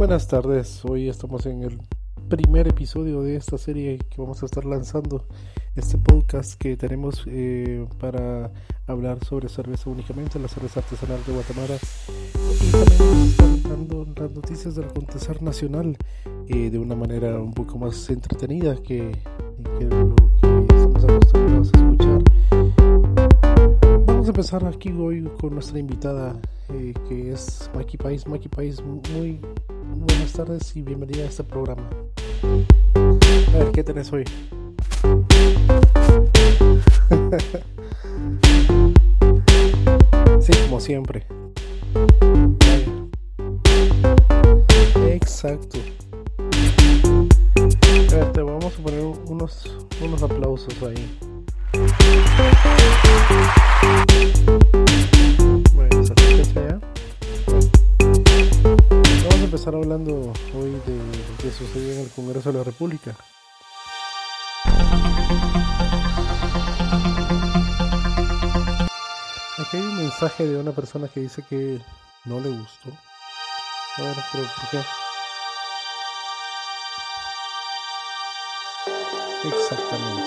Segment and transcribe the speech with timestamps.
[0.00, 1.78] Buenas tardes, hoy estamos en el
[2.30, 5.26] primer episodio de esta serie que vamos a estar lanzando,
[5.76, 8.50] este podcast que tenemos eh, para
[8.86, 11.76] hablar sobre cerveza únicamente, la cerveza artesanal de Guatemala
[12.62, 15.98] y también dando las noticias del acontecer nacional
[16.48, 19.12] eh, de una manera un poco más entretenida que,
[19.78, 22.22] que lo que estamos acostumbrados a escuchar.
[24.06, 26.40] Vamos a empezar aquí hoy con nuestra invitada
[26.70, 28.26] eh, que es Maki Pais.
[28.26, 29.38] Maki Pais, muy
[29.96, 31.88] buenas tardes y bienvenida a este programa.
[32.42, 34.24] A ver, ¿qué tenés hoy?
[40.40, 41.26] sí, como siempre.
[45.08, 45.78] Exacto.
[48.12, 51.18] A ver, te vamos a poner unos, unos aplausos ahí.
[59.60, 60.14] Empezar hablando
[60.54, 63.14] hoy de lo que sucedió en el Congreso de la República.
[69.58, 71.78] Aquí hay un mensaje de una persona que dice que
[72.24, 72.88] no le gustó.
[73.98, 74.44] A ver, pero.
[79.44, 80.19] Exactamente.